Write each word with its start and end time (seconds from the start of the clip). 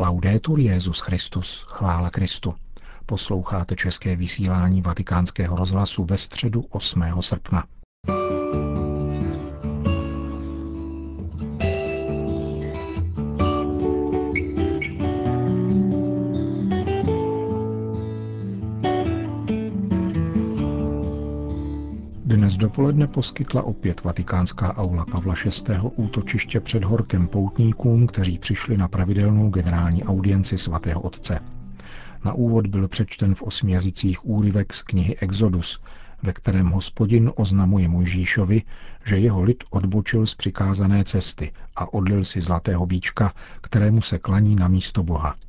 Laudetur 0.00 0.58
Jezus 0.58 1.00
Christus, 1.00 1.64
chvála 1.68 2.10
Kristu. 2.10 2.54
Posloucháte 3.06 3.76
české 3.76 4.16
vysílání 4.16 4.82
Vatikánského 4.82 5.56
rozhlasu 5.56 6.04
ve 6.04 6.18
středu 6.18 6.64
8. 6.70 7.02
srpna. 7.20 7.64
Dnes 22.78 22.86
dopoledne 22.86 23.06
poskytla 23.06 23.62
opět 23.62 24.04
vatikánská 24.04 24.76
aula 24.76 25.04
Pavla 25.04 25.34
VI. 25.44 25.74
útočiště 25.96 26.60
před 26.60 26.84
horkem 26.84 27.26
poutníkům, 27.26 28.06
kteří 28.06 28.38
přišli 28.38 28.76
na 28.76 28.88
pravidelnou 28.88 29.50
generální 29.50 30.04
audienci 30.04 30.58
svatého 30.58 31.00
otce. 31.00 31.40
Na 32.24 32.32
úvod 32.32 32.66
byl 32.66 32.88
přečten 32.88 33.34
v 33.34 33.42
osmi 33.42 33.72
jazycích 33.72 34.26
úryvek 34.26 34.74
z 34.74 34.82
knihy 34.82 35.16
Exodus, 35.16 35.80
ve 36.22 36.32
kterém 36.32 36.70
hospodin 36.70 37.32
oznamuje 37.36 37.88
Mojžíšovi, 37.88 38.62
že 39.04 39.18
jeho 39.18 39.42
lid 39.42 39.64
odbočil 39.70 40.26
z 40.26 40.34
přikázané 40.34 41.04
cesty 41.04 41.52
a 41.76 41.92
odlil 41.94 42.24
si 42.24 42.42
zlatého 42.42 42.86
bíčka, 42.86 43.32
kterému 43.60 44.00
se 44.00 44.18
klaní 44.18 44.56
na 44.56 44.68
místo 44.68 45.02
Boha– 45.02 45.34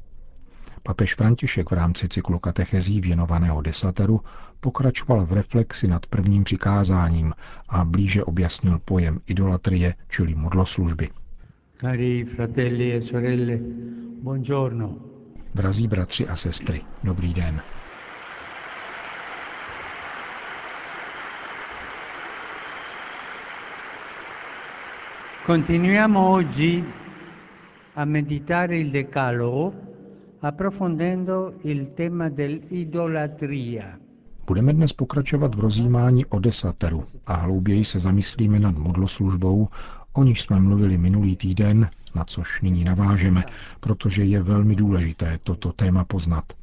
Papež 0.89 1.15
František 1.15 1.69
v 1.69 1.73
rámci 1.73 2.09
cyklu 2.09 2.39
katechezí 2.39 3.01
věnovaného 3.01 3.61
desateru 3.61 4.21
pokračoval 4.59 5.25
v 5.25 5.33
reflexi 5.33 5.87
nad 5.87 6.05
prvním 6.05 6.43
přikázáním 6.43 7.33
a 7.69 7.85
blíže 7.85 8.23
objasnil 8.23 8.79
pojem 8.85 9.19
idolatrie, 9.27 9.93
čili 10.07 10.35
modloslužby. 10.35 11.09
Cari 11.81 12.25
fratelli 12.25 12.93
e 12.93 13.01
sorelle, 13.01 13.57
buongiorno. 14.21 14.95
Drazí 15.55 15.87
bratři 15.87 16.27
a 16.27 16.35
sestry, 16.35 16.81
dobrý 17.03 17.33
den. 17.33 17.61
Continuiamo 25.45 26.29
oggi 26.33 26.83
a 27.95 28.05
meditare 28.05 28.77
il 28.77 28.91
Decalogo 28.91 29.88
Budeme 34.47 34.73
dnes 34.73 34.93
pokračovat 34.93 35.55
v 35.55 35.59
rozjímání 35.59 36.25
o 36.25 36.39
desateru 36.39 37.03
a 37.25 37.33
hlouběji 37.33 37.85
se 37.85 37.99
zamyslíme 37.99 38.59
nad 38.59 38.77
modloslužbou, 38.77 39.67
o 40.13 40.23
níž 40.23 40.41
jsme 40.41 40.59
mluvili 40.59 40.97
minulý 40.97 41.35
týden, 41.35 41.89
na 42.15 42.23
což 42.25 42.61
nyní 42.61 42.83
navážeme, 42.83 43.43
protože 43.79 44.23
je 44.23 44.43
velmi 44.43 44.75
důležité 44.75 45.39
toto 45.43 45.71
téma 45.71 46.03
poznat. 46.03 46.53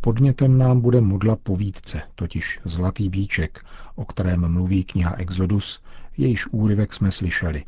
Podnětem 0.00 0.58
nám 0.58 0.80
bude 0.80 1.00
modla 1.00 1.36
povídce, 1.36 2.02
totiž 2.14 2.60
Zlatý 2.64 3.08
bíček, 3.08 3.64
o 3.94 4.04
kterém 4.04 4.52
mluví 4.52 4.84
kniha 4.84 5.14
Exodus, 5.14 5.82
jejíž 6.16 6.46
úryvek 6.46 6.92
jsme 6.92 7.12
slyšeli. 7.12 7.64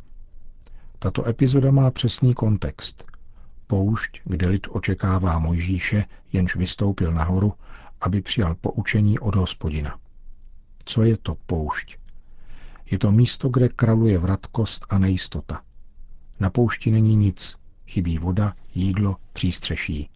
Tato 0.99 1.27
epizoda 1.27 1.71
má 1.71 1.91
přesný 1.91 2.33
kontext 2.33 3.18
poušť, 3.69 4.21
kde 4.25 4.47
lid 4.47 4.67
očekává 4.69 5.39
Mojžíše, 5.39 6.05
jenž 6.33 6.55
vystoupil 6.55 7.13
nahoru, 7.13 7.53
aby 8.01 8.21
přijal 8.21 8.55
poučení 8.55 9.19
od 9.19 9.35
hospodina. 9.35 9.99
Co 10.85 11.03
je 11.03 11.17
to 11.17 11.35
poušť? 11.45 11.97
Je 12.91 12.99
to 12.99 13.11
místo, 13.11 13.49
kde 13.49 13.69
kraluje 13.69 14.17
vratkost 14.17 14.85
a 14.89 14.97
nejistota. 14.97 15.61
Na 16.39 16.49
poušti 16.49 16.91
není 16.91 17.15
nic, 17.15 17.57
chybí 17.87 18.17
voda, 18.17 18.53
jídlo, 18.73 19.17
přístřeší. 19.33 20.09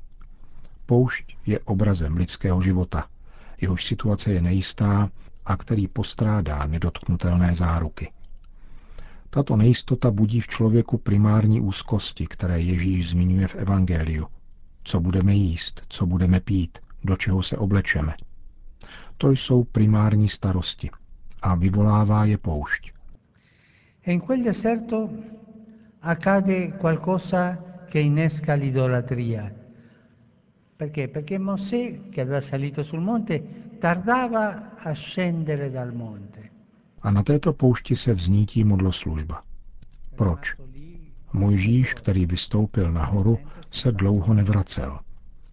Poušť 0.85 1.37
je 1.45 1.59
obrazem 1.59 2.17
lidského 2.17 2.61
života, 2.61 3.07
jehož 3.61 3.85
situace 3.85 4.31
je 4.31 4.41
nejistá 4.41 5.09
a 5.45 5.57
který 5.57 5.87
postrádá 5.87 6.65
nedotknutelné 6.65 7.55
záruky. 7.55 8.11
Tato 9.33 9.57
nejistota 9.57 10.11
budí 10.11 10.39
v 10.39 10.47
člověku 10.47 10.97
primární 10.97 11.61
úzkosti, 11.61 12.27
které 12.27 12.61
Ježíš 12.61 13.09
zmiňuje 13.09 13.47
v 13.47 13.55
Evangeliu. 13.55 14.27
Co 14.83 14.99
budeme 14.99 15.33
jíst, 15.33 15.83
co 15.89 16.05
budeme 16.05 16.39
pít, 16.39 16.77
do 17.03 17.15
čeho 17.15 17.43
se 17.43 17.57
oblečeme. 17.57 18.13
To 19.17 19.31
jsou 19.31 19.63
primární 19.63 20.29
starosti 20.29 20.89
a 21.41 21.55
vyvolává 21.55 22.25
je 22.25 22.37
poušť. 22.37 22.93
In 24.05 24.21
quel 24.21 24.43
deserto 24.43 25.09
accade 26.01 26.67
qualcosa 26.77 27.57
che 27.89 27.99
innesca 27.99 28.53
l'idolatria. 28.53 29.51
Perché? 30.77 31.07
Perché 31.07 31.39
Mosè, 31.39 32.09
che 32.09 32.21
aveva 32.21 32.41
salito 32.41 32.83
sul 32.83 33.01
monte, 33.01 33.39
tardava 33.79 34.75
a 34.77 34.93
scendere 34.93 35.71
dal 35.71 35.93
monte. 35.93 36.42
A 37.03 37.11
na 37.11 37.23
této 37.23 37.53
poušti 37.53 37.95
se 37.95 38.13
vznítí 38.13 38.63
modloslužba. 38.63 39.43
Proč? 40.15 40.55
Mojžíš, 41.33 41.93
který 41.93 42.25
vystoupil 42.25 42.91
nahoru, 42.91 43.39
se 43.71 43.91
dlouho 43.91 44.33
nevracel. 44.33 44.99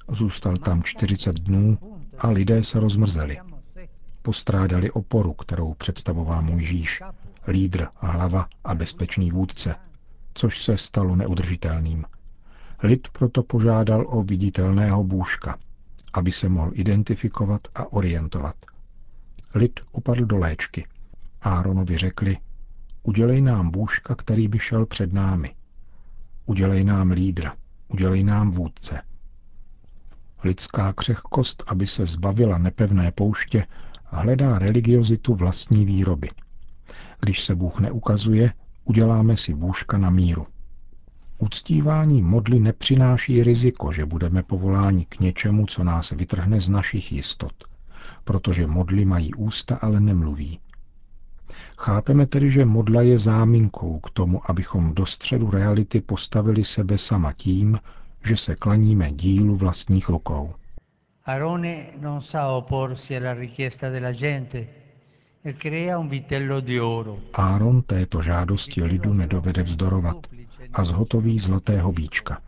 Zůstal 0.08 0.56
tam 0.56 0.82
40 0.82 1.40
dnů 1.40 1.78
a 2.18 2.28
lidé 2.30 2.62
se 2.64 2.80
rozmrzeli. 2.80 3.38
Postrádali 4.22 4.90
oporu, 4.90 5.32
kterou 5.32 5.74
představoval 5.74 6.42
Mojžíš, 6.42 7.02
lídr, 7.48 7.86
hlava 7.96 8.48
a 8.64 8.74
bezpečný 8.74 9.30
vůdce, 9.30 9.74
což 10.34 10.62
se 10.62 10.76
stalo 10.76 11.16
neudržitelným. 11.16 12.04
Lid 12.82 13.08
proto 13.08 13.42
požádal 13.42 14.06
o 14.08 14.22
viditelného 14.22 15.04
bůžka, 15.04 15.58
aby 16.12 16.32
se 16.32 16.48
mohl 16.48 16.70
identifikovat 16.74 17.60
a 17.74 17.92
orientovat. 17.92 18.56
Lid 19.54 19.80
upadl 19.92 20.24
do 20.24 20.38
léčky– 20.38 20.86
Áronovi 21.42 21.96
řekli, 21.96 22.38
udělej 23.02 23.40
nám 23.40 23.70
bůžka, 23.70 24.14
který 24.14 24.48
by 24.48 24.58
šel 24.58 24.86
před 24.86 25.12
námi. 25.12 25.54
Udělej 26.46 26.84
nám 26.84 27.10
lídra, 27.10 27.56
udělej 27.88 28.24
nám 28.24 28.50
vůdce. 28.50 29.02
Lidská 30.44 30.92
křehkost, 30.92 31.62
aby 31.66 31.86
se 31.86 32.06
zbavila 32.06 32.58
nepevné 32.58 33.12
pouště, 33.12 33.66
hledá 34.04 34.58
religiozitu 34.58 35.34
vlastní 35.34 35.84
výroby. 35.84 36.28
Když 37.20 37.40
se 37.40 37.54
Bůh 37.54 37.80
neukazuje, 37.80 38.52
uděláme 38.84 39.36
si 39.36 39.54
bůžka 39.54 39.98
na 39.98 40.10
míru. 40.10 40.46
Uctívání 41.38 42.22
modly 42.22 42.60
nepřináší 42.60 43.42
riziko, 43.42 43.92
že 43.92 44.06
budeme 44.06 44.42
povoláni 44.42 45.04
k 45.04 45.20
něčemu, 45.20 45.66
co 45.66 45.84
nás 45.84 46.10
vytrhne 46.10 46.60
z 46.60 46.70
našich 46.70 47.12
jistot, 47.12 47.52
protože 48.24 48.66
modly 48.66 49.04
mají 49.04 49.34
ústa, 49.34 49.76
ale 49.76 50.00
nemluví. 50.00 50.60
Chápeme 51.80 52.26
tedy, 52.26 52.50
že 52.50 52.64
modla 52.64 53.02
je 53.02 53.18
záminkou 53.18 53.98
k 54.00 54.10
tomu, 54.10 54.50
abychom 54.50 54.94
do 54.94 55.06
středu 55.06 55.50
reality 55.50 56.00
postavili 56.00 56.64
sebe 56.64 56.98
sama 56.98 57.32
tím, 57.32 57.78
že 58.24 58.36
se 58.36 58.56
klaníme 58.56 59.12
dílu 59.12 59.56
vlastních 59.56 60.08
rukou. 60.08 60.54
Arone 61.24 61.86
non 62.00 62.20
sa 62.20 62.48
opporsi 62.48 63.16
alla 63.16 63.34
richiesta 63.34 63.88
della 63.88 64.12
gente 64.12 64.66
e 65.44 65.52
crea 65.52 65.98
un 65.98 66.08
vitello 66.08 66.60
di 66.60 66.80
oro. 66.80 67.18
Áron 67.32 67.82
této 67.82 68.22
žádosti 68.22 68.84
lidu 68.84 69.12
nedovede 69.12 69.62
vzdorovat 69.62 70.26
a 70.72 70.84
zhotoví 70.84 71.38
zlatého 71.38 71.92
bíčka. 71.92 72.40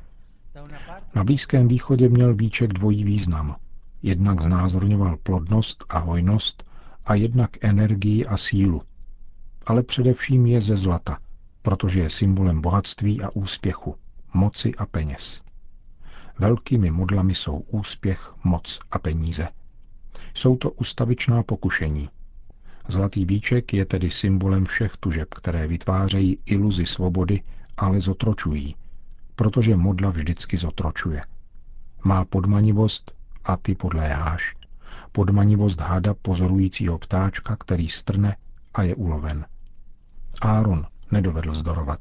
Na 1.14 1.24
Blízkém 1.24 1.68
východě 1.68 2.08
měl 2.08 2.34
bíček 2.34 2.72
dvojí 2.72 3.04
význam. 3.04 3.56
Jednak 4.02 4.40
znázorňoval 4.40 5.16
plodnost 5.16 5.84
a 5.88 5.98
hojnost 5.98 6.64
a 7.04 7.14
jednak 7.14 7.64
energii 7.64 8.26
a 8.26 8.36
sílu 8.36 8.82
ale 9.66 9.82
především 9.82 10.46
je 10.46 10.60
ze 10.60 10.76
zlata, 10.76 11.18
protože 11.62 12.00
je 12.00 12.10
symbolem 12.10 12.60
bohatství 12.60 13.22
a 13.22 13.30
úspěchu, 13.30 13.96
moci 14.34 14.74
a 14.74 14.86
peněz. 14.86 15.42
Velkými 16.38 16.90
modlami 16.90 17.34
jsou 17.34 17.56
úspěch, 17.56 18.32
moc 18.44 18.78
a 18.90 18.98
peníze. 18.98 19.48
Jsou 20.34 20.56
to 20.56 20.70
ustavičná 20.70 21.42
pokušení. 21.42 22.08
Zlatý 22.88 23.24
bíček 23.24 23.74
je 23.74 23.84
tedy 23.84 24.10
symbolem 24.10 24.64
všech 24.64 24.96
tužeb, 24.96 25.34
které 25.34 25.66
vytvářejí 25.66 26.38
iluzi 26.46 26.86
svobody, 26.86 27.42
ale 27.76 28.00
zotročují, 28.00 28.76
protože 29.36 29.76
modla 29.76 30.10
vždycky 30.10 30.56
zotročuje. 30.56 31.22
Má 32.04 32.24
podmanivost 32.24 33.12
a 33.44 33.56
ty 33.56 33.74
podléháš. 33.74 34.54
Podmanivost 35.12 35.80
hada 35.80 36.14
pozorujícího 36.14 36.98
ptáčka, 36.98 37.56
který 37.56 37.88
strne 37.88 38.36
a 38.74 38.82
je 38.82 38.94
uloven. 38.94 39.46
Áron 40.40 40.86
nedovedl 41.08 41.52
zdorovat. 41.52 42.00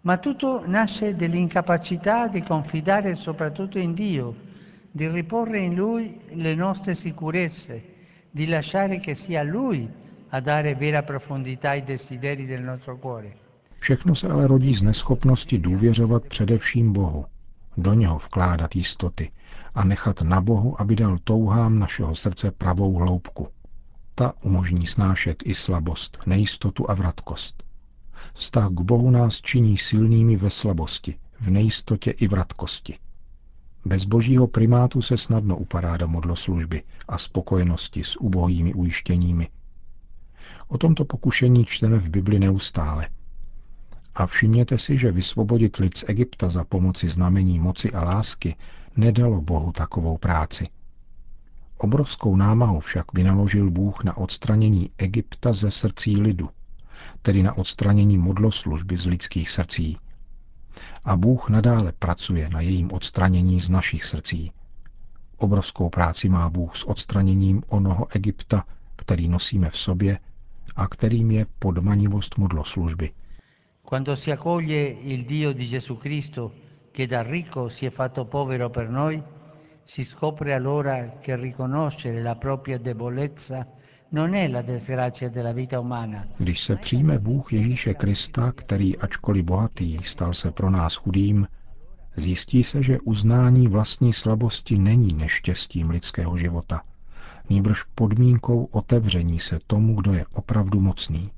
Ma 0.00 0.16
tutto 0.16 0.62
nasce 0.66 1.16
dell'incapacità 1.16 2.28
di 2.28 2.42
confidare 2.42 3.14
soprattutto 3.14 3.78
in 3.78 3.94
Dio, 3.94 4.34
di 4.90 5.08
riporre 5.08 5.58
in 5.58 5.74
Lui 5.74 6.20
le 6.34 6.54
nostre 6.54 6.94
sicurezze, 6.94 7.82
di 8.30 8.46
lasciare 8.46 9.00
che 9.00 9.14
sia 9.14 9.42
Lui 9.42 9.88
a 10.30 10.40
dare 10.40 10.74
vera 10.74 11.02
profondità 11.02 11.70
ai 11.70 11.82
desideri 11.84 12.46
del 12.46 12.62
nostro 12.62 12.96
cuore. 12.98 13.36
Všechno 13.80 14.14
se 14.14 14.28
ale 14.28 14.46
rodí 14.46 14.74
z 14.74 14.82
neschopnosti 14.82 15.58
důvěřovat 15.58 16.24
především 16.26 16.92
Bohu, 16.92 17.26
do 17.76 17.94
něho 17.94 18.18
vkládat 18.18 18.76
jistoty 18.76 19.30
a 19.74 19.84
nechat 19.84 20.22
na 20.22 20.40
Bohu, 20.40 20.80
aby 20.80 20.96
dal 20.96 21.18
touhám 21.24 21.78
našeho 21.78 22.14
srdce 22.14 22.50
pravou 22.50 22.94
hloubku. 22.94 23.48
Ta 24.18 24.32
umožní 24.42 24.86
snášet 24.86 25.42
i 25.46 25.54
slabost, 25.54 26.18
nejistotu 26.26 26.90
a 26.90 26.94
vratkost. 26.94 27.62
Vztah 28.34 28.68
k 28.68 28.80
Bohu 28.80 29.10
nás 29.10 29.40
činí 29.40 29.76
silnými 29.76 30.36
ve 30.36 30.50
slabosti, 30.50 31.18
v 31.40 31.50
nejistotě 31.50 32.10
i 32.10 32.28
vratkosti. 32.28 32.98
Bez 33.84 34.04
božího 34.04 34.46
primátu 34.46 35.02
se 35.02 35.16
snadno 35.16 35.56
upadá 35.56 35.96
do 35.96 36.08
modloslužby 36.08 36.82
a 37.08 37.18
spokojenosti 37.18 38.04
s 38.04 38.20
ubohými 38.20 38.74
ujištěními. 38.74 39.48
O 40.68 40.78
tomto 40.78 41.04
pokušení 41.04 41.64
čteme 41.64 41.98
v 41.98 42.10
Bibli 42.10 42.38
neustále. 42.38 43.08
A 44.14 44.26
všimněte 44.26 44.78
si, 44.78 44.96
že 44.96 45.12
vysvobodit 45.12 45.76
lid 45.76 45.96
z 45.96 46.04
Egypta 46.08 46.48
za 46.48 46.64
pomoci 46.64 47.08
znamení 47.08 47.58
moci 47.58 47.92
a 47.92 48.04
lásky 48.04 48.56
nedalo 48.96 49.40
Bohu 49.40 49.72
takovou 49.72 50.18
práci. 50.18 50.68
Obrovskou 51.78 52.36
námahu 52.36 52.80
však 52.80 53.12
vynaložil 53.14 53.70
Bůh 53.70 54.04
na 54.04 54.16
odstranění 54.16 54.90
Egypta 54.98 55.52
ze 55.52 55.70
srdcí 55.70 56.20
lidu, 56.20 56.50
tedy 57.22 57.42
na 57.42 57.56
odstranění 57.58 58.18
modloslužby 58.18 58.96
z 58.96 59.06
lidských 59.06 59.50
srdcí. 59.50 59.98
A 61.04 61.16
Bůh 61.16 61.48
nadále 61.50 61.92
pracuje 61.98 62.48
na 62.48 62.60
jejím 62.60 62.92
odstranění 62.92 63.60
z 63.60 63.70
našich 63.70 64.04
srdcí. 64.04 64.52
Obrovskou 65.36 65.88
práci 65.88 66.28
má 66.28 66.50
Bůh 66.50 66.76
s 66.76 66.84
odstraněním 66.84 67.62
onoho 67.68 68.06
Egypta, 68.16 68.64
který 68.96 69.28
nosíme 69.28 69.70
v 69.70 69.78
sobě 69.78 70.18
a 70.76 70.86
kterým 70.88 71.30
je 71.30 71.46
podmanivost 71.58 72.38
modloslužby. 72.38 73.10
Quando 73.88 74.16
si 74.16 74.32
accoglie 74.32 74.88
il 74.90 75.24
Dio 75.24 75.52
di 75.52 75.66
Gesù 75.68 75.96
Cristo, 75.96 76.52
che 76.92 77.06
da 77.06 77.22
ricco 77.22 77.68
si 77.68 77.86
è 77.86 77.90
fatto 77.90 78.24
povero 78.24 78.68
per 78.70 78.90
noi, 78.90 79.22
si 79.88 80.04
scopre 80.04 80.52
allora 80.52 81.18
che 81.20 81.34
riconoscere 81.36 82.22
la 82.22 82.34
propria 82.34 82.78
debolezza. 82.78 83.66
Když 86.38 86.60
se 86.60 86.76
přijme 86.76 87.18
Bůh 87.18 87.52
Ježíše 87.52 87.94
Krista, 87.94 88.52
který 88.52 88.98
ačkoliv 88.98 89.44
bohatý, 89.44 89.98
stal 90.02 90.34
se 90.34 90.50
pro 90.50 90.70
nás 90.70 90.94
chudým, 90.94 91.46
zjistí 92.16 92.62
se, 92.62 92.82
že 92.82 93.00
uznání 93.00 93.68
vlastní 93.68 94.12
slabosti 94.12 94.78
není 94.78 95.14
neštěstím 95.14 95.90
lidského 95.90 96.36
života, 96.36 96.82
nýbrž 97.50 97.82
podmínkou 97.94 98.64
otevření 98.64 99.38
se 99.38 99.58
tomu, 99.66 99.94
kdo 99.94 100.12
je 100.12 100.24
opravdu 100.34 100.80
mocný. 100.80 101.30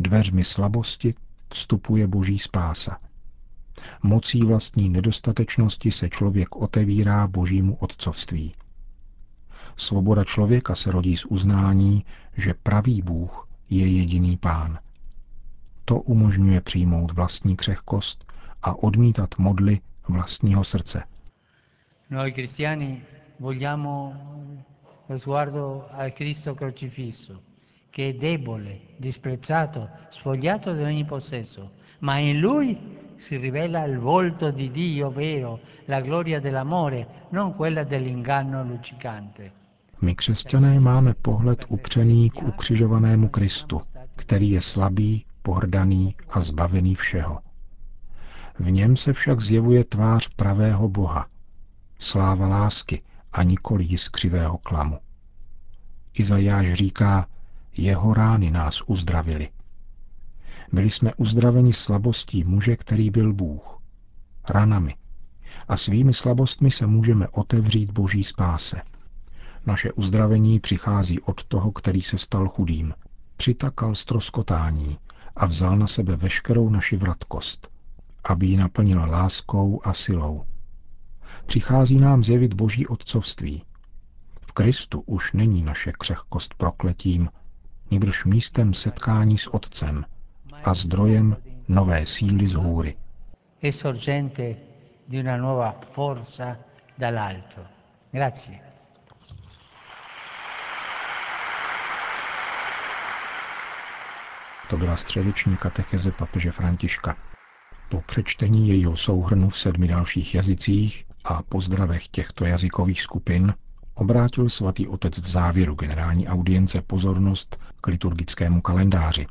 Dveřmi 0.00 0.44
slabosti 0.44 1.14
vstupuje 1.52 2.06
boží 2.06 2.38
spása. 2.38 2.98
Mocí 4.02 4.42
vlastní 4.42 4.88
nedostatečnosti 4.88 5.90
se 5.90 6.08
člověk 6.08 6.56
otevírá 6.56 7.26
božímu 7.26 7.76
otcovství. 7.76 8.54
Svoboda 9.76 10.24
člověka 10.24 10.74
se 10.74 10.92
rodí 10.92 11.16
z 11.16 11.24
uznání, 11.24 12.04
že 12.36 12.54
pravý 12.62 13.02
Bůh 13.02 13.48
je 13.70 13.86
jediný 13.86 14.36
pán. 14.36 14.78
To 15.84 16.00
umožňuje 16.00 16.60
přijmout 16.60 17.12
vlastní 17.12 17.56
křehkost 17.56 18.32
a 18.62 18.82
odmítat 18.82 19.38
modly 19.38 19.80
vlastního 20.08 20.64
srdce. 20.64 21.02
Noi 22.10 22.32
cristiani 22.32 23.02
vogliamo 23.40 24.12
lo 25.08 25.18
sguardo 25.18 25.84
al 25.92 26.10
Cristo 26.10 26.54
crocifisso, 26.54 27.40
che 27.90 28.08
è 28.08 28.12
debole, 28.12 28.78
disprezzato, 29.00 29.88
spogliato 30.10 30.74
di 30.74 30.82
ogni 30.82 31.04
possesso, 31.04 31.70
ma 32.00 32.18
in 32.18 32.40
Lui 32.40 32.78
si 33.18 33.36
rivela 33.36 33.84
il 33.84 33.98
volto 33.98 34.50
di 34.50 34.70
Dio 34.70 35.10
vero, 35.10 35.60
la 35.86 36.00
gloria 36.00 36.40
dell'amore, 36.40 37.26
non 37.30 37.54
quella 37.54 37.84
dell'inganno 37.84 38.62
luccicante. 38.64 39.52
My 40.00 40.14
křesťané 40.14 40.80
máme 40.80 41.14
pohled 41.14 41.64
upřený 41.68 42.30
k 42.30 42.42
ukřižovanému 42.42 43.28
Kristu, 43.28 43.80
který 44.16 44.50
je 44.50 44.60
slabý, 44.60 45.24
pohrdaný 45.42 46.14
a 46.28 46.40
zbavený 46.40 46.94
všeho. 46.94 47.38
V 48.58 48.70
něm 48.70 48.96
se 48.96 49.12
však 49.12 49.40
zjevuje 49.40 49.84
tvář 49.84 50.28
pravého 50.28 50.88
Boha, 50.88 51.26
sláva 51.98 52.48
lásky 52.48 53.02
a 53.32 53.42
nikoli 53.42 53.84
jiskřivého 53.84 54.58
klamu. 54.58 54.98
Izajáš 56.14 56.72
říká, 56.72 57.26
jeho 57.76 58.14
rány 58.14 58.50
nás 58.50 58.82
uzdravili. 58.86 59.48
Byli 60.72 60.90
jsme 60.90 61.14
uzdraveni 61.14 61.72
slabostí 61.72 62.44
muže, 62.44 62.76
který 62.76 63.10
byl 63.10 63.32
Bůh, 63.32 63.78
ranami. 64.48 64.96
A 65.68 65.76
svými 65.76 66.14
slabostmi 66.14 66.70
se 66.70 66.86
můžeme 66.86 67.28
otevřít 67.28 67.90
boží 67.90 68.24
spáse. 68.24 68.82
Naše 69.66 69.92
uzdravení 69.92 70.60
přichází 70.60 71.20
od 71.20 71.44
toho, 71.44 71.72
který 71.72 72.02
se 72.02 72.18
stal 72.18 72.48
chudým, 72.48 72.94
přitakal 73.36 73.94
stroskotání 73.94 74.98
a 75.36 75.46
vzal 75.46 75.76
na 75.78 75.86
sebe 75.86 76.16
veškerou 76.16 76.68
naši 76.70 76.96
vratkost, 76.96 77.68
aby 78.24 78.46
ji 78.46 78.56
naplnila 78.56 79.06
láskou 79.06 79.80
a 79.84 79.94
silou. 79.94 80.44
Přichází 81.46 81.98
nám 81.98 82.24
zjevit 82.24 82.54
boží 82.54 82.86
otcovství. 82.86 83.62
V 84.40 84.52
Kristu 84.52 85.00
už 85.00 85.32
není 85.32 85.62
naše 85.62 85.92
křehkost 85.92 86.54
prokletím, 86.54 87.28
nýbrž 87.90 88.24
místem 88.24 88.74
setkání 88.74 89.38
s 89.38 89.54
Otcem 89.54 90.04
a 90.64 90.74
zdrojem 90.74 91.36
nové 91.68 92.06
síly 92.06 92.48
z 92.48 92.54
hůry. 92.54 92.96
To 104.70 104.76
byla 104.76 104.96
středeční 104.96 105.56
katecheze 105.56 106.12
papeže 106.12 106.50
Františka. 106.50 107.16
Po 107.88 108.00
přečtení 108.00 108.68
jejího 108.68 108.96
souhrnu 108.96 109.48
v 109.48 109.58
sedmi 109.58 109.88
dalších 109.88 110.34
jazycích 110.34 111.04
a 111.24 111.42
pozdravech 111.42 112.08
těchto 112.08 112.44
jazykových 112.44 113.02
skupin 113.02 113.54
obrátil 113.94 114.48
svatý 114.48 114.88
otec 114.88 115.18
v 115.18 115.28
závěru 115.28 115.74
generální 115.74 116.28
audience 116.28 116.82
pozornost 116.82 117.60
k 117.80 117.86
liturgickému 117.86 118.60
kalendáři. 118.60 119.26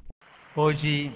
Oggi 0.59 1.13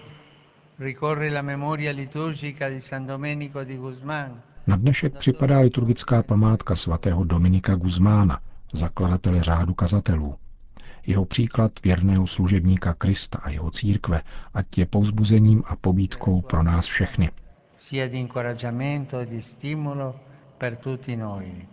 ricorre 0.78 1.32
la 1.32 1.42
memoria 1.42 1.92
liturgica 1.92 2.70
di 2.70 2.80
San 2.80 3.06
Domenico 3.06 3.64
di 3.64 3.76
Guzmán. 3.76 4.42
Na 4.68 4.76
dnešek 4.76 5.18
připadá 5.18 5.60
liturgická 5.60 6.24
památka 6.24 6.76
svatého 6.76 7.24
Dominika 7.24 7.76
Guzmána, 7.76 8.40
zakladatele 8.74 9.44
řádu 9.44 9.74
kazatelů. 9.74 10.36
Jeho 11.08 11.26
příklad 11.26 11.72
věrného 11.84 12.28
služebníka 12.28 12.94
Krista 12.94 13.40
a 13.44 13.50
jeho 13.50 13.72
církve, 13.72 14.22
ať 14.54 14.78
je 14.78 14.86
povzbuzením 14.86 15.64
a 15.66 15.76
pobídkou 15.76 16.42
pro 16.42 16.64
nás 16.64 16.86
všechny. 16.86 17.30
e 17.94 19.26
di 19.26 19.42
stimolo 19.42 20.16
per 20.58 20.76
tutti 20.76 21.16
noi. 21.18 21.68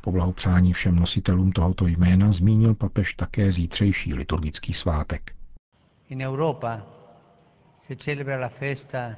Po 0.00 0.12
blahopřání 0.12 0.72
všem 0.72 0.96
nositelům 0.96 1.52
tohoto 1.52 1.86
jména 1.86 2.32
zmínil 2.32 2.74
papež 2.74 3.14
také 3.14 3.52
zítřejší 3.52 4.14
liturgický 4.14 4.72
svátek. 4.72 5.32
In 6.08 6.22
Europa 6.22 6.82
celebra 7.96 8.36
la 8.38 8.48
festa 8.48 9.16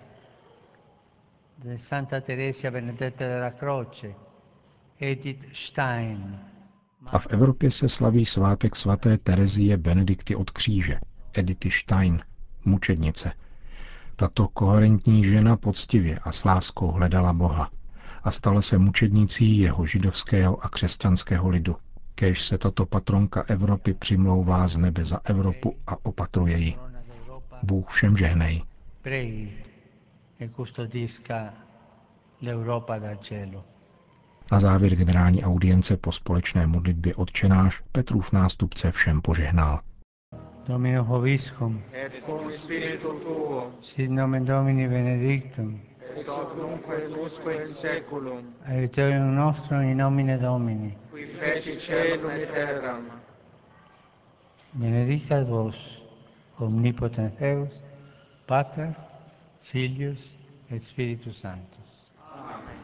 di 1.54 1.78
Santa 1.78 2.20
Teresa 2.20 2.70
Benedetta 2.70 3.26
della 3.26 3.50
Croce, 3.50 4.14
Edith 4.98 5.46
Stein, 5.52 6.38
A 7.06 7.18
v 7.18 7.26
Evropě 7.30 7.70
se 7.70 7.88
slaví 7.88 8.24
svátek 8.24 8.76
svaté 8.76 9.18
Terezie 9.18 9.76
Benedikty 9.76 10.36
od 10.36 10.50
kříže, 10.50 10.98
Edity 11.32 11.70
Stein, 11.70 12.22
mučednice. 12.64 13.32
Tato 14.16 14.48
koherentní 14.48 15.24
žena 15.24 15.56
poctivě 15.56 16.18
a 16.18 16.32
s 16.32 16.44
láskou 16.44 16.90
hledala 16.90 17.32
Boha 17.32 17.70
a 18.22 18.30
stala 18.30 18.62
se 18.62 18.78
mučednicí 18.78 19.58
jeho 19.58 19.86
židovského 19.86 20.64
a 20.64 20.68
křesťanského 20.68 21.48
lidu. 21.48 21.76
Kéž 22.14 22.42
se 22.42 22.58
tato 22.58 22.86
patronka 22.86 23.44
Evropy 23.48 23.94
přimlouvá 23.94 24.68
z 24.68 24.78
nebe 24.78 25.04
za 25.04 25.20
Evropu 25.24 25.76
a 25.86 25.96
opatruje 26.04 26.58
ji. 26.58 26.76
Bůh 27.62 27.88
všem 27.88 28.16
žehnej. 28.16 28.62
preghi 29.02 29.52
e 30.40 30.48
custodisca 30.48 31.54
l'Europa 32.42 32.98
dal 32.98 33.16
cielo. 33.16 33.64
Na 34.52 34.60
závěr 34.60 34.94
generální 34.96 35.44
audience 35.44 35.96
po 35.96 36.12
společné 36.12 36.66
modlitbě 36.66 37.14
odčenáš 37.14 37.82
Petrův 37.92 38.32
nástupce 38.32 38.90
všem 38.90 39.20
požehnal. 39.20 39.80
Domino 40.66 41.04
Hoviscum, 41.04 41.82
et 41.92 42.12
cum 42.26 42.52
spiritu 42.52 43.12
tuo, 43.12 43.70
sit 43.82 44.10
nomen 44.10 44.44
Domini 44.44 44.88
benedictum, 44.88 45.80
ex 46.10 46.28
hoc 46.28 46.56
nunc 46.56 46.82
et 46.96 47.16
usque 47.26 47.54
in 47.54 47.66
seculum, 47.66 48.54
aiuterium 48.64 49.34
nostrum 49.34 49.80
in 49.80 49.98
nomine 49.98 50.38
Domini, 50.38 50.98
qui 51.10 51.26
feci 51.26 51.78
celum 51.80 52.30
et 52.30 52.52
terram, 52.52 53.02
benedicat 54.72 55.48
vos, 55.48 56.02
omnipotent 56.58 57.38
Deus, 57.38 57.72
Pater, 58.46 58.94
Filius 59.60 60.36
et 60.70 60.82
Spiritus 60.82 61.40
Sanctus. 61.40 62.12
Amen. 62.32 62.76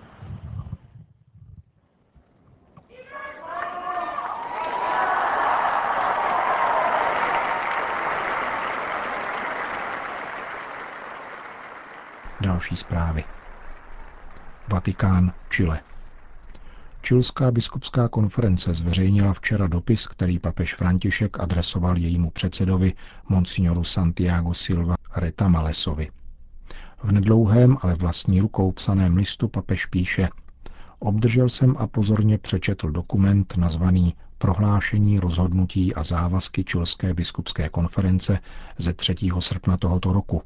Další 12.40 12.76
zprávy. 12.76 13.24
Vatikán, 14.68 15.32
Chile. 15.48 15.80
Čilská 17.02 17.50
biskupská 17.50 18.08
konference 18.08 18.74
zveřejnila 18.74 19.32
včera 19.32 19.66
dopis, 19.66 20.06
který 20.06 20.38
papež 20.38 20.74
František 20.74 21.40
adresoval 21.40 21.98
jejímu 21.98 22.30
předsedovi, 22.30 22.94
monsignoru 23.28 23.84
Santiago 23.84 24.54
Silva 24.54 24.94
Retamalesovi. 25.16 26.10
V 27.02 27.12
nedlouhém, 27.12 27.76
ale 27.80 27.94
vlastní 27.94 28.40
rukou 28.40 28.72
psaném 28.72 29.16
listu 29.16 29.48
papež 29.48 29.86
píše 29.86 30.28
Obdržel 30.98 31.48
jsem 31.48 31.74
a 31.78 31.86
pozorně 31.86 32.38
přečetl 32.38 32.90
dokument 32.90 33.56
nazvaný 33.56 34.14
Prohlášení 34.42 35.20
rozhodnutí 35.20 35.94
a 35.94 36.02
závazky 36.02 36.64
Čilské 36.64 37.14
biskupské 37.14 37.68
konference 37.68 38.38
ze 38.78 38.92
3. 38.92 39.14
srpna 39.38 39.76
tohoto 39.76 40.12
roku 40.12 40.42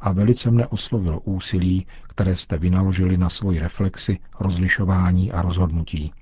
a 0.00 0.12
velice 0.12 0.50
mne 0.50 0.66
oslovil 0.66 1.20
úsilí, 1.24 1.86
které 2.08 2.36
jste 2.36 2.58
vynaložili 2.58 3.16
na 3.16 3.28
svoji 3.28 3.58
reflexi, 3.60 4.18
rozlišování 4.40 5.32
a 5.32 5.42
rozhodnutí. 5.42 6.12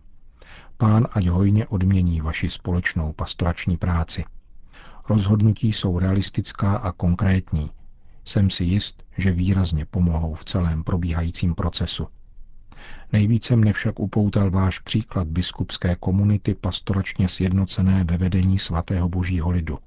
Pán 0.77 1.07
ať 1.13 1.27
hojně 1.27 1.67
odmění 1.67 2.21
vaši 2.21 2.49
společnou 2.49 3.13
pastorační 3.13 3.77
práci. 3.77 4.25
Rozhodnutí 5.09 5.73
jsou 5.73 5.99
realistická 5.99 6.77
a 6.77 6.93
konkrétní. 6.93 7.71
Jsem 8.25 8.51
si 8.51 8.65
jist, 8.65 9.05
že 9.19 9.33
výrazně 9.33 9.85
pomohou 9.85 10.35
v 10.35 10.45
celém 10.45 10.85
probíhajícím 10.85 11.55
procesu. 11.55 12.07
Nejvíce 13.13 13.57
mne 13.57 13.73
však 13.73 14.01
upoutal 14.01 14.51
váš 14.51 14.79
příklad 14.79 15.29
biskupské 15.29 15.97
komunity 15.97 16.55
pastoračně 16.55 17.29
sjednocené 17.29 18.05
ve 18.05 18.17
vedení 18.17 18.59
svatého 18.59 19.09
božího 19.09 19.51
lidu. 19.51 19.79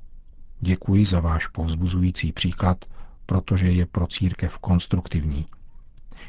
Děkuji 0.62 1.06
za 1.06 1.20
váš 1.20 1.48
povzbuzující 1.48 2.32
příklad, 2.32 2.86
protože 3.25 3.72
je 3.72 3.86
pro 3.86 4.08
církev 4.08 4.58
konstruktivní. 4.58 5.46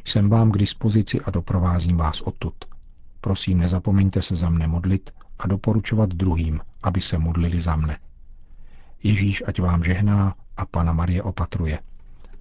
Jsem 0.04 0.28
vám 0.28 0.50
k 0.52 0.58
dispozici 0.58 1.20
a 1.20 1.30
doprovázím 1.30 1.96
vás 1.96 2.20
odtud. 2.20 2.54
Prosím, 3.20 3.58
nezapomeňte 3.58 4.22
se 4.22 4.36
za 4.36 4.50
mne 4.50 4.66
modlit 4.66 5.10
a 5.38 5.46
doporučovat 5.46 6.10
druhým, 6.10 6.60
aby 6.82 7.00
se 7.00 7.18
modlili 7.18 7.60
za 7.60 7.76
mne. 7.76 7.98
Ježíš 9.02 9.42
ať 9.46 9.60
vám 9.60 9.84
žehná 9.84 10.34
a 10.56 10.66
Pana 10.66 10.92
Marie 10.92 11.22
opatruje. 11.22 11.78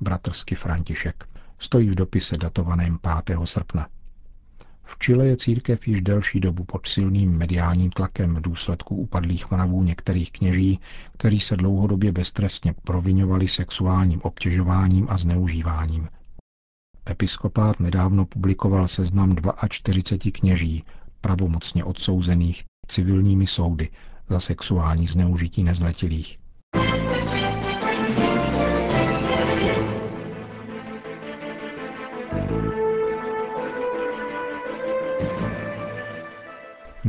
Bratrsky 0.01 0.55
František. 0.55 1.23
Stojí 1.59 1.89
v 1.89 1.95
dopise 1.95 2.37
datovaném 2.37 2.97
5. 3.25 3.37
srpna. 3.43 3.87
V 4.89 4.97
Chile 4.97 5.27
je 5.27 5.37
církev 5.37 5.87
již 5.87 6.01
delší 6.01 6.39
dobu 6.39 6.63
pod 6.63 6.87
silným 6.87 7.37
mediálním 7.37 7.89
tlakem 7.91 8.35
v 8.35 8.41
důsledku 8.41 8.95
upadlých 8.95 9.51
mravů 9.51 9.83
některých 9.83 10.31
kněží, 10.31 10.79
kteří 11.17 11.39
se 11.39 11.55
dlouhodobě 11.55 12.11
beztrestně 12.11 12.73
provinovali 12.83 13.47
sexuálním 13.47 14.21
obtěžováním 14.21 15.07
a 15.09 15.17
zneužíváním. 15.17 16.09
Episkopát 17.09 17.79
nedávno 17.79 18.25
publikoval 18.25 18.87
seznam 18.87 19.35
42 19.69 20.31
kněží, 20.31 20.83
pravomocně 21.21 21.83
odsouzených 21.83 22.63
civilními 22.87 23.47
soudy 23.47 23.89
za 24.29 24.39
sexuální 24.39 25.07
zneužití 25.07 25.63
nezletilých. 25.63 26.37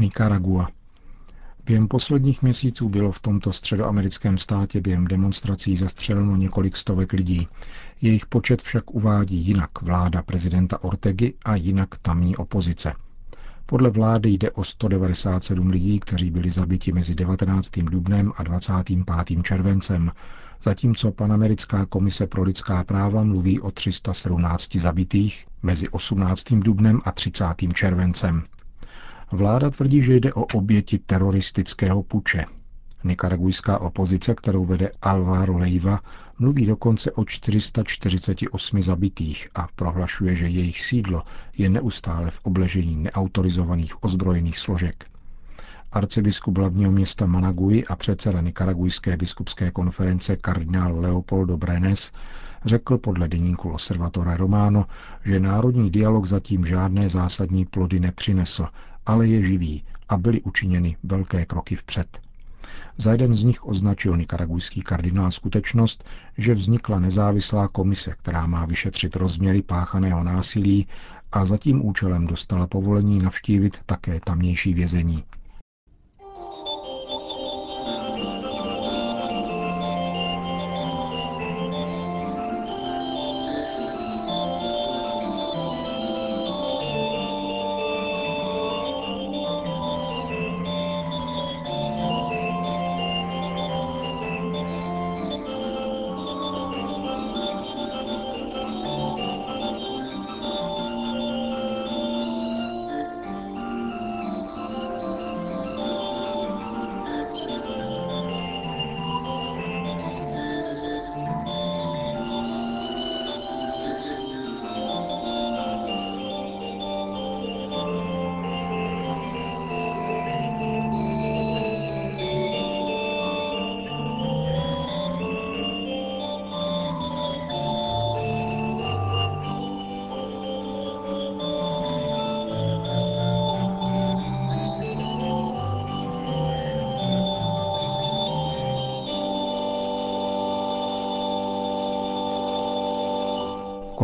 Nicaragua. 0.00 0.68
Během 1.66 1.88
posledních 1.88 2.42
měsíců 2.42 2.88
bylo 2.88 3.12
v 3.12 3.20
tomto 3.20 3.52
středoamerickém 3.52 4.38
státě 4.38 4.80
během 4.80 5.04
demonstrací 5.06 5.76
zastřeleno 5.76 6.36
několik 6.36 6.76
stovek 6.76 7.12
lidí. 7.12 7.48
Jejich 8.00 8.26
počet 8.26 8.62
však 8.62 8.90
uvádí 8.90 9.36
jinak 9.36 9.82
vláda 9.82 10.22
prezidenta 10.22 10.84
Ortegy 10.84 11.34
a 11.44 11.54
jinak 11.54 11.88
tamní 12.02 12.36
opozice. 12.36 12.92
Podle 13.66 13.90
vlády 13.90 14.30
jde 14.30 14.50
o 14.50 14.64
197 14.64 15.70
lidí, 15.70 16.00
kteří 16.00 16.30
byli 16.30 16.50
zabiti 16.50 16.92
mezi 16.92 17.14
19. 17.14 17.70
dubnem 17.78 18.32
a 18.36 18.42
25. 18.42 19.42
červencem, 19.42 20.12
zatímco 20.62 21.12
Panamerická 21.12 21.86
komise 21.86 22.26
pro 22.26 22.42
lidská 22.42 22.84
práva 22.84 23.22
mluví 23.22 23.60
o 23.60 23.70
317 23.70 24.76
zabitých 24.76 25.46
mezi 25.62 25.88
18. 25.88 26.44
dubnem 26.52 27.00
a 27.04 27.12
30. 27.12 27.44
červencem. 27.74 28.42
Vláda 29.32 29.70
tvrdí, 29.70 30.02
že 30.02 30.14
jde 30.14 30.34
o 30.34 30.44
oběti 30.44 30.98
teroristického 30.98 32.02
puče. 32.02 32.44
Nikaragujská 33.04 33.78
opozice, 33.78 34.34
kterou 34.34 34.64
vede 34.64 34.90
Alvaro 35.02 35.58
Leiva, 35.58 36.00
mluví 36.38 36.66
dokonce 36.66 37.12
o 37.12 37.24
448 37.24 38.82
zabitých 38.82 39.48
a 39.54 39.66
prohlašuje, 39.76 40.36
že 40.36 40.48
jejich 40.48 40.82
sídlo 40.82 41.22
je 41.58 41.70
neustále 41.70 42.30
v 42.30 42.40
obležení 42.42 42.96
neautorizovaných 42.96 44.04
ozbrojených 44.04 44.58
složek. 44.58 45.04
Arcibiskup 45.92 46.58
hlavního 46.58 46.92
města 46.92 47.26
Managui 47.26 47.84
a 47.86 47.96
předseda 47.96 48.40
Nikaragujské 48.40 49.16
biskupské 49.16 49.70
konference 49.70 50.36
kardinál 50.36 51.00
Leopoldo 51.00 51.56
Brenes 51.56 52.12
řekl 52.64 52.98
podle 52.98 53.28
deníku 53.28 53.70
Observatore 53.70 54.36
Romano, 54.36 54.86
že 55.24 55.40
národní 55.40 55.90
dialog 55.90 56.26
zatím 56.26 56.66
žádné 56.66 57.08
zásadní 57.08 57.64
plody 57.66 58.00
nepřinesl 58.00 58.66
ale 59.06 59.26
je 59.26 59.42
živý 59.42 59.84
a 60.08 60.16
byly 60.16 60.40
učiněny 60.42 60.96
velké 61.02 61.46
kroky 61.46 61.76
vpřed. 61.76 62.20
Za 62.98 63.12
jeden 63.12 63.34
z 63.34 63.44
nich 63.44 63.66
označil 63.66 64.16
nikaragujský 64.16 64.82
kardinál 64.82 65.30
skutečnost, 65.30 66.04
že 66.38 66.54
vznikla 66.54 66.98
nezávislá 66.98 67.68
komise, 67.68 68.14
která 68.18 68.46
má 68.46 68.66
vyšetřit 68.66 69.16
rozměry 69.16 69.62
páchaného 69.62 70.24
násilí 70.24 70.86
a 71.32 71.44
za 71.44 71.58
tím 71.58 71.84
účelem 71.86 72.26
dostala 72.26 72.66
povolení 72.66 73.18
navštívit 73.18 73.78
také 73.86 74.20
tamnější 74.24 74.74
vězení. 74.74 75.24